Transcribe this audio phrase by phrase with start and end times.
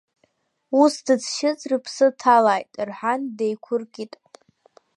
[0.81, 4.13] Ус дызшьыз рыԥсы ҭалааит,— рҳәан деиқәыркит.